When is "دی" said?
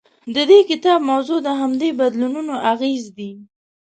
3.17-3.31